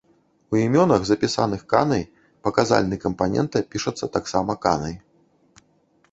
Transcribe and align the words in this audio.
У 0.53 0.59
імёнах, 0.65 1.01
запісаных 1.09 1.61
канай, 1.73 2.03
паказальны 2.47 2.95
кампанента 3.03 3.57
пішацца 3.75 4.05
таксама 4.17 4.51
канай. 4.65 4.95